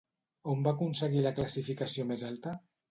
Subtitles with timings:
[0.53, 2.61] On va aconseguir la classificació més alta?